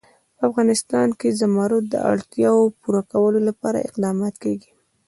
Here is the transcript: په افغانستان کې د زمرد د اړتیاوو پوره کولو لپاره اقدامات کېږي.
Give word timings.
په 0.37 0.43
افغانستان 0.49 1.07
کې 1.19 1.27
د 1.31 1.35
زمرد 1.41 1.83
د 1.89 1.95
اړتیاوو 2.11 2.73
پوره 2.81 3.01
کولو 3.11 3.39
لپاره 3.49 3.85
اقدامات 3.87 4.35
کېږي. 4.43 4.71